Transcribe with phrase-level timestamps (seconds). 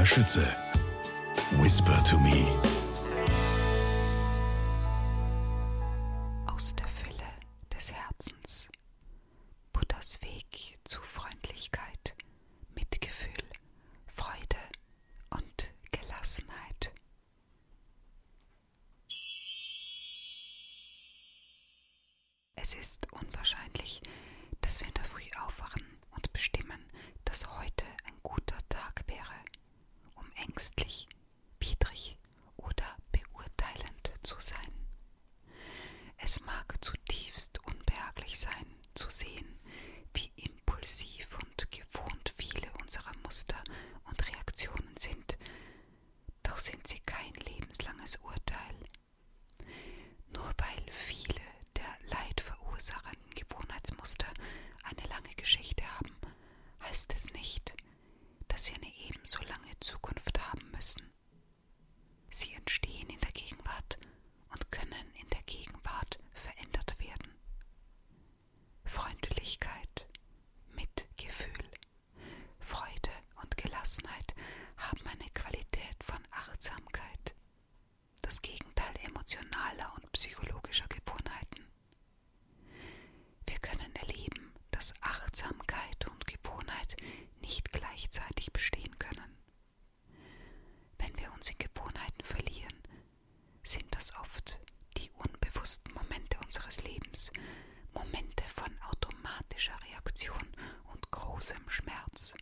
[0.00, 0.56] Maria Schütze.
[1.58, 2.46] Whisper to me.
[6.46, 7.28] Aus der Fülle
[7.70, 8.70] des Herzens.
[9.74, 12.14] Buddhas Weg zu Freundlichkeit,
[12.74, 13.44] Mitgefühl,
[14.06, 14.62] Freude
[15.28, 16.92] und Gelassenheit.
[22.54, 24.00] Es ist unwahrscheinlich,
[24.62, 25.84] dass wir in der Früh aufwachen
[26.16, 26.86] und bestimmen,
[27.26, 29.40] dass heute ein guter Tag wäre,
[30.36, 31.08] ängstlich,
[31.58, 32.16] widrig
[32.56, 34.72] oder beurteilend zu sein.
[36.18, 39.58] Es mag zutiefst unbehaglich sein, zu sehen,
[40.14, 43.62] wie impulsiv und gewohnt viele unserer Muster
[44.04, 45.38] und Reaktionen sind,
[46.42, 48.76] doch sind sie kein lebenslanges Urteil.
[50.32, 51.40] Nur weil viele
[51.76, 54.32] der leidverursachenden Gewohnheitsmuster
[54.84, 56.16] eine lange Geschichte haben,
[56.82, 57.74] heißt es nicht,
[58.48, 61.02] dass sie eine ebenso lange Zukunft haben müssen.
[62.30, 63.98] Sie entstehen in der Gegenwart
[64.50, 67.34] und können in der Gegenwart verändert werden.
[68.84, 70.06] Freundlichkeit,
[70.74, 71.70] Mitgefühl,
[72.58, 73.10] Freude
[73.42, 74.34] und Gelassenheit
[74.76, 77.34] haben eine Qualität von Achtsamkeit,
[78.22, 81.66] das Gegenteil emotionaler und psychologischer Gewohnheiten.
[83.46, 86.96] Wir können erleben, dass Achtsamkeit und Gewohnheit
[87.40, 89.36] nicht gleichzeitig bestehen können.
[90.98, 92.74] Wenn wir uns in Gewohnheiten verlieren,
[93.62, 94.60] sind das oft
[94.96, 97.32] die unbewussten Momente unseres Lebens,
[97.94, 100.48] Momente von automatischer Reaktion
[100.92, 102.34] und großem Schmerz.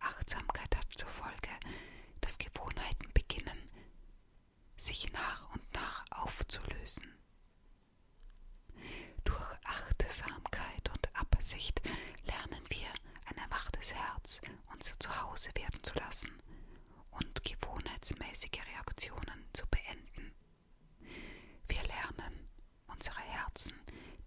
[0.00, 1.50] Achtsamkeit hat zur Folge,
[2.20, 3.70] dass Gewohnheiten beginnen,
[4.76, 7.16] sich nach und nach aufzulösen.
[9.24, 11.80] Durch Achtsamkeit und Absicht
[12.24, 12.88] lernen wir,
[13.26, 14.40] ein erwachtes Herz
[14.72, 16.32] unser Zuhause werden zu lassen
[17.10, 20.34] und gewohnheitsmäßige Reaktionen zu beenden.
[21.68, 22.48] Wir lernen,
[22.86, 23.74] unsere Herzen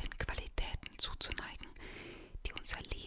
[0.00, 1.68] den Qualitäten zuzuneigen,
[2.64, 3.03] die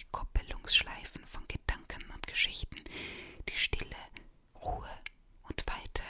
[0.00, 2.82] Rückkoppelungsschleifen von Gedanken und Geschichten,
[3.48, 3.96] die Stille,
[4.54, 4.88] Ruhe
[5.42, 6.02] und Weite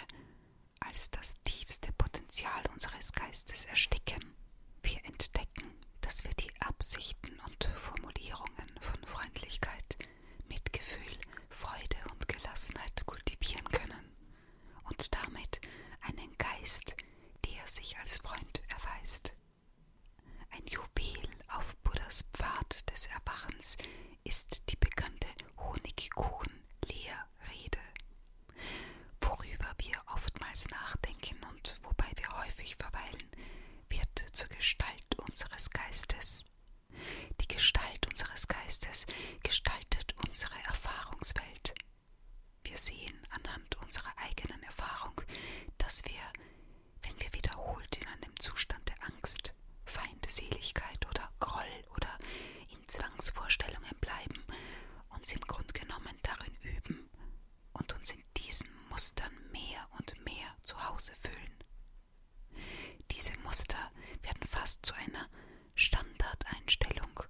[0.79, 4.35] als das tiefste Potenzial unseres Geistes ersticken.
[4.83, 9.99] Wir entdecken, dass wir die Absichten und Formulierungen von Freundlichkeit,
[10.49, 14.17] Mitgefühl, Freude und Gelassenheit kultivieren können
[14.85, 15.61] und damit
[16.03, 16.95] einen Geist,
[17.45, 18.20] der sich als
[24.25, 25.27] Ist die bekannte
[25.59, 27.79] Honigkuchen-Lehrrede,
[29.21, 33.29] worüber wir oftmals nachdenken und wobei wir häufig verweilen,
[33.89, 36.45] wird zur Gestalt unseres Geistes.
[37.41, 39.07] Die Gestalt unseres Geistes
[39.43, 41.75] gestaltet unsere Erfahrungswelt.
[42.65, 43.20] Wir sehen,
[65.81, 67.23] Standardeinstellung,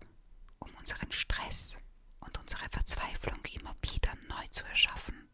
[0.58, 1.78] um unseren Stress
[2.18, 5.30] und unsere Verzweiflung immer wieder neu zu erschaffen.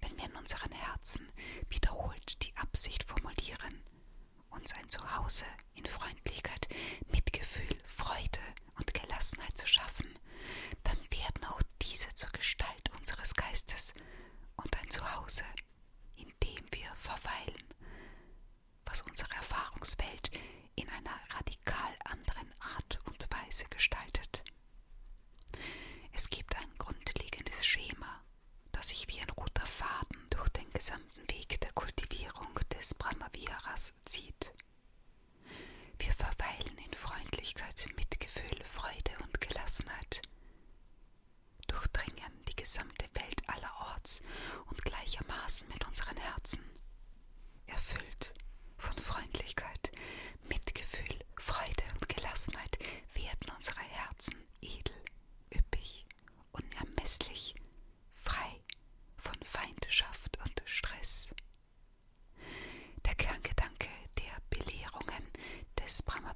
[0.00, 1.30] Wenn wir in unseren Herzen
[1.68, 3.84] wiederholt die Absicht formulieren,
[4.50, 5.44] uns ein Zuhause
[5.74, 6.66] in Freundlichkeit,
[7.06, 8.40] Mitgefühl, Freude
[8.78, 10.12] und Gelassenheit zu schaffen,
[10.82, 13.94] dann werden auch diese zur Gestalt unseres Geistes
[14.56, 15.44] und ein Zuhause,
[16.16, 17.64] in dem wir verweilen,
[18.84, 20.30] was unsere Erfahrungswelt
[20.74, 21.20] in einer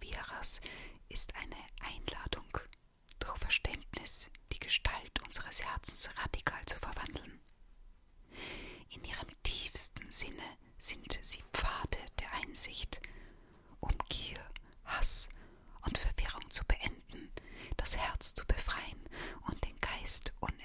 [0.09, 0.61] Tätowierers
[1.09, 2.59] ist eine Einladung,
[3.19, 7.41] durch Verständnis die Gestalt unseres Herzens radikal zu verwandeln.
[8.91, 13.01] In ihrem tiefsten Sinne sind sie Pfade der Einsicht,
[13.81, 14.41] um Gier,
[14.85, 15.29] Hass
[15.83, 17.31] und Verwirrung zu beenden,
[17.77, 19.09] das Herz zu befreien
[19.47, 20.58] und den Geist und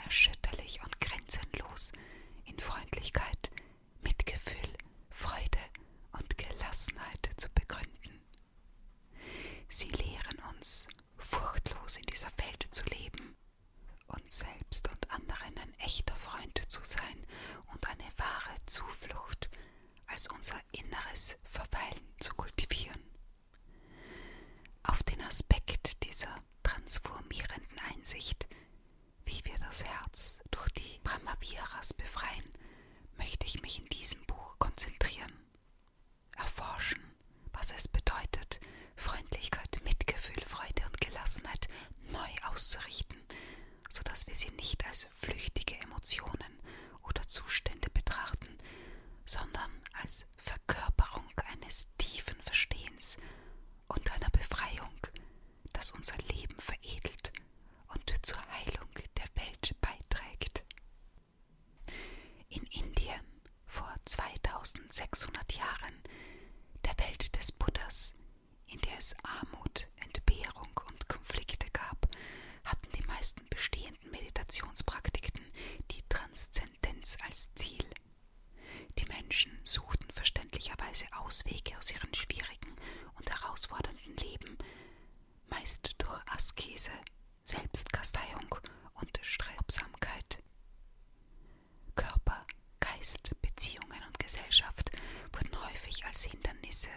[96.83, 96.89] Prozesse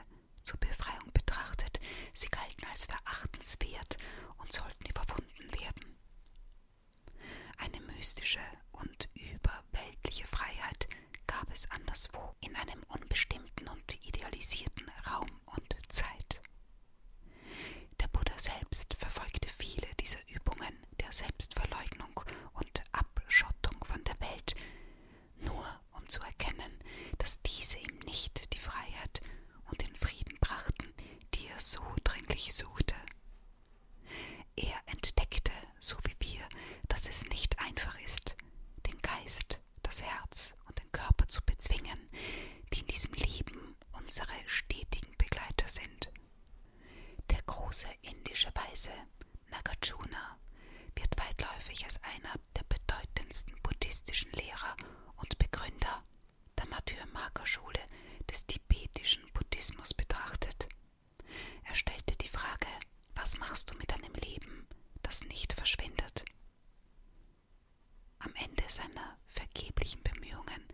[0.43, 1.81] zur Befreiung betrachtet.
[2.12, 3.97] Sie galten als verachtenswert
[4.38, 5.97] und sollten überwunden werden.
[7.59, 8.40] Eine mystische
[8.73, 10.88] und überweltliche Freiheit
[11.26, 16.40] gab es anderswo in einem unbestimmten und idealisierten Raum und Zeit.
[18.00, 21.65] Der Buddha selbst verfolgte viele dieser Übungen der Selbstverleugnung
[47.76, 48.90] große indische Weise
[49.50, 50.38] Nagarjuna
[50.95, 54.75] wird weitläufig als einer der bedeutendsten buddhistischen Lehrer
[55.16, 56.02] und Begründer
[56.56, 57.80] der Martyr-Marker-Schule
[58.30, 60.71] des tibetischen Buddhismus betrachtet.
[61.64, 62.66] Er stellte die Frage,
[63.14, 64.66] was machst du mit deinem Leben,
[65.02, 66.25] das nicht verschwindet?
[68.21, 70.65] Am Ende seiner vergeblichen Bemühungen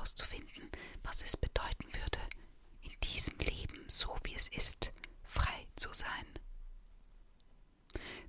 [0.00, 0.70] herauszufinden,
[1.02, 2.20] was es bedeuten würde,
[2.80, 4.92] in diesem Leben, so wie es ist,
[5.24, 6.26] frei zu sein.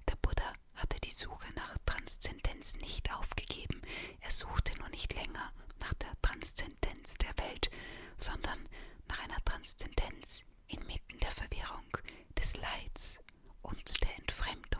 [0.10, 3.82] Der Buddha hatte die Suche nach Transzendenz nicht aufgegeben,
[4.20, 7.72] er suchte nur nicht länger nach der Transzendenz der Welt,
[8.18, 8.68] sondern
[9.08, 11.86] nach einer Transzendenz inmitten der Verwirrung,
[12.38, 13.20] des Leids
[13.62, 14.71] und der Entfremdung.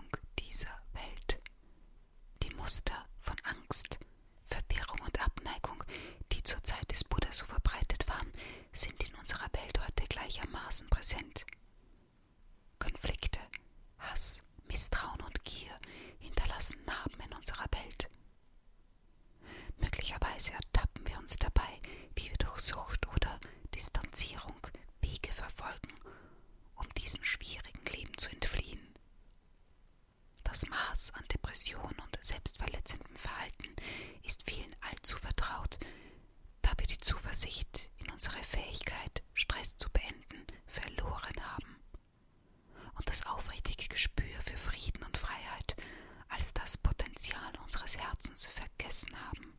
[48.32, 49.58] Herzens vergessen haben.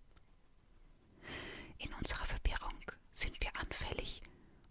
[1.76, 2.80] In unserer Verwirrung
[3.12, 4.22] sind wir anfällig,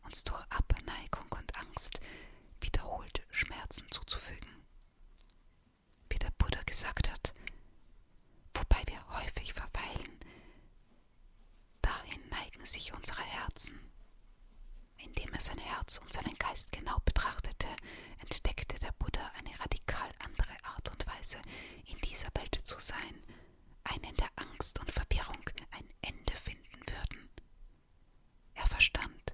[0.04, 2.00] uns durch Abneigung und Angst
[2.62, 4.66] wiederholt Schmerzen zuzufügen.
[6.10, 7.34] Wie der Buddha gesagt hat,
[8.56, 10.20] wobei wir häufig verweilen,
[11.84, 13.80] dahin neigen sich unsere Herzen.
[14.98, 17.68] Indem er sein Herz und seinen Geist genau betrachtete,
[18.18, 21.40] entdeckte der Buddha eine radikal andere Art und Weise,
[21.86, 23.24] in dieser Welt zu sein,
[23.84, 27.30] eine in der Angst und Verwirrung ein Ende finden würden.
[28.54, 29.34] Er verstand,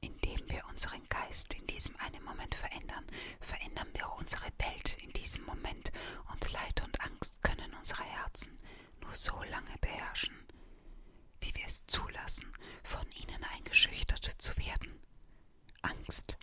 [0.00, 3.06] indem wir unseren Geist in diesem einen Moment verändern,
[3.40, 5.92] verändern wir auch unsere Welt in diesem Moment,
[6.32, 8.58] und Leid und Angst können unsere Herzen
[9.00, 10.34] nur so lange beherrschen,
[11.40, 12.46] wie wir es zulassen,
[12.84, 15.00] von ihnen eingeschüchtert zu werden.
[15.82, 16.36] Angst